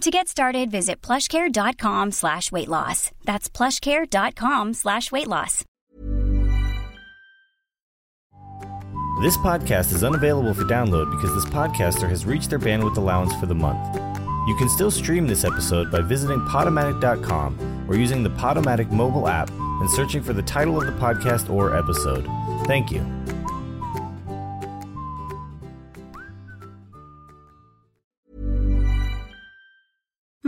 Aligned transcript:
To 0.00 0.10
get 0.10 0.28
started, 0.28 0.70
visit 0.70 1.02
plushcare.com 1.02 2.12
slash 2.12 2.50
weight 2.50 2.68
loss. 2.68 3.10
That's 3.24 3.50
plushcare.com 3.50 4.72
slash 4.72 5.12
weight 5.12 5.26
loss. 5.26 5.62
This 9.20 9.36
podcast 9.36 9.92
is 9.92 10.02
unavailable 10.02 10.54
for 10.54 10.64
download 10.64 11.10
because 11.10 11.34
this 11.34 11.44
podcaster 11.52 12.08
has 12.08 12.24
reached 12.24 12.48
their 12.48 12.58
bandwidth 12.58 12.96
allowance 12.96 13.34
for 13.34 13.44
the 13.44 13.54
month. 13.54 13.94
You 14.48 14.56
can 14.56 14.70
still 14.70 14.90
stream 14.90 15.26
this 15.26 15.44
episode 15.44 15.92
by 15.92 16.00
visiting 16.00 16.40
Podomatic.com 16.46 17.86
or 17.86 17.96
using 17.96 18.22
the 18.22 18.30
Podomatic 18.30 18.90
mobile 18.90 19.28
app 19.28 19.50
and 19.50 19.90
searching 19.90 20.22
for 20.22 20.32
the 20.32 20.42
title 20.42 20.80
of 20.80 20.86
the 20.86 20.98
podcast 20.98 21.50
or 21.50 21.76
episode. 21.76 22.26
Thank 22.66 22.90
you. 22.90 23.19